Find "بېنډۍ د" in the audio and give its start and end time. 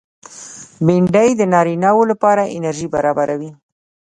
0.85-1.41